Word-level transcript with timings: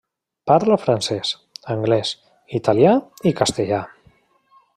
Parla 0.51 0.77
francès, 0.85 1.33
anglès, 1.75 2.15
italià 2.61 2.95
i 3.33 3.39
castellà. 3.45 3.83